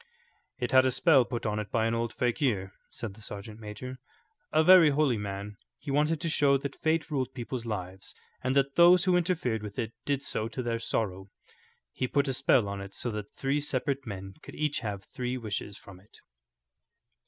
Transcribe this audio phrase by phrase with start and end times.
[0.57, 3.99] "It had a spell put on it by an old fakir," said the sergeant major,
[4.51, 5.57] "a very holy man.
[5.77, 9.77] He wanted to show that fate ruled people's lives, and that those who interfered with
[9.77, 11.27] it did so to their sorrow.
[11.93, 15.37] He put a spell on it so that three separate men could each have three
[15.37, 16.17] wishes from it."